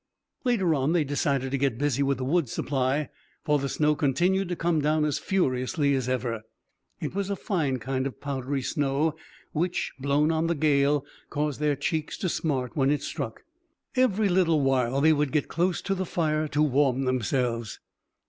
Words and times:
Later 0.43 0.73
on 0.73 0.93
they 0.93 1.03
decided 1.03 1.51
to 1.51 1.59
get 1.59 1.77
busy 1.77 2.01
with 2.01 2.17
the 2.17 2.23
wood 2.25 2.49
supply, 2.49 3.09
for 3.45 3.59
the 3.59 3.69
snow 3.69 3.93
continued 3.93 4.49
to 4.49 4.55
come 4.55 4.81
down 4.81 5.05
as 5.05 5.19
furiously 5.19 5.93
as 5.93 6.09
ever. 6.09 6.41
It 6.99 7.13
was 7.13 7.29
a 7.29 7.35
fine 7.35 7.77
kind 7.77 8.07
of 8.07 8.19
powdery 8.19 8.63
snow, 8.63 9.15
which, 9.51 9.91
blown 9.99 10.31
on 10.31 10.47
the 10.47 10.55
gale, 10.55 11.05
caused 11.29 11.59
their 11.59 11.75
cheeks 11.75 12.17
to 12.17 12.29
smart 12.29 12.75
when 12.75 12.89
it 12.89 13.03
struck. 13.03 13.43
Every 13.95 14.27
little 14.27 14.61
while 14.61 15.01
they 15.01 15.13
would 15.13 15.31
get 15.31 15.47
close 15.49 15.83
to 15.83 15.93
the 15.93 16.07
fire 16.07 16.47
to 16.47 16.63
warm 16.63 17.03
themselves. 17.03 17.79